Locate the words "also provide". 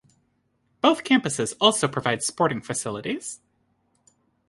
1.61-2.23